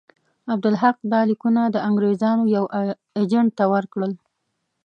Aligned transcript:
عبدالحق 0.53 0.97
دا 1.11 1.21
لیکونه 1.29 1.61
د 1.69 1.77
انګرېزانو 1.87 2.43
یوه 2.55 2.67
اجنټ 3.21 3.49
ته 3.57 3.63
ورکړل. 3.73 4.13